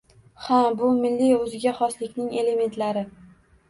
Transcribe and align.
Ha, 0.45 0.61
bu 0.79 0.89
milliy 1.03 1.37
o'ziga 1.43 1.77
xoslikning 1.83 2.35
elementlari 2.43 3.09